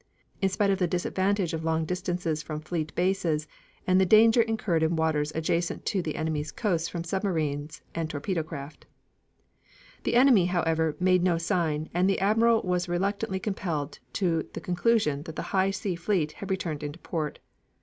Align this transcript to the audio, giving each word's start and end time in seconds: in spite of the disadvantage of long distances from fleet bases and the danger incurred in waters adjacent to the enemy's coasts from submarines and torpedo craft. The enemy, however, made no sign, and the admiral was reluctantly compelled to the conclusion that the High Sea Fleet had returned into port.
in 0.41 0.49
spite 0.49 0.71
of 0.71 0.79
the 0.79 0.87
disadvantage 0.87 1.53
of 1.53 1.63
long 1.63 1.85
distances 1.85 2.41
from 2.41 2.59
fleet 2.59 2.91
bases 2.95 3.47
and 3.85 4.01
the 4.01 4.03
danger 4.07 4.41
incurred 4.41 4.81
in 4.81 4.95
waters 4.95 5.31
adjacent 5.35 5.85
to 5.85 6.01
the 6.01 6.15
enemy's 6.15 6.51
coasts 6.51 6.89
from 6.89 7.03
submarines 7.03 7.83
and 7.93 8.09
torpedo 8.09 8.41
craft. 8.41 8.87
The 10.03 10.15
enemy, 10.15 10.45
however, 10.47 10.95
made 10.99 11.21
no 11.21 11.37
sign, 11.37 11.87
and 11.93 12.09
the 12.09 12.19
admiral 12.19 12.63
was 12.63 12.89
reluctantly 12.89 13.39
compelled 13.39 13.99
to 14.13 14.47
the 14.53 14.59
conclusion 14.59 15.21
that 15.29 15.35
the 15.35 15.43
High 15.53 15.69
Sea 15.69 15.93
Fleet 15.93 16.31
had 16.31 16.49
returned 16.49 16.81
into 16.81 16.97
port. 16.97 17.37